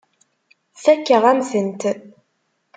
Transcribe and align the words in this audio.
Fakeɣ-am-tent. 0.83 1.83